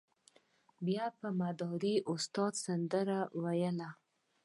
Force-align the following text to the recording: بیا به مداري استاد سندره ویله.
بیا 0.85 1.05
به 1.19 1.29
مداري 1.39 1.95
استاد 2.11 2.53
سندره 2.65 3.19
ویله. 3.43 3.89